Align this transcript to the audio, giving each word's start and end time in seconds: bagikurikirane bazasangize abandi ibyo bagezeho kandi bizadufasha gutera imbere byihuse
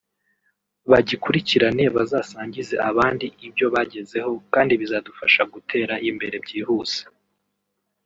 bagikurikirane 0.91 1.83
bazasangize 1.95 2.75
abandi 2.89 3.25
ibyo 3.47 3.67
bagezeho 3.75 4.31
kandi 4.53 4.73
bizadufasha 4.81 5.41
gutera 5.53 5.93
imbere 6.09 6.35
byihuse 6.45 7.01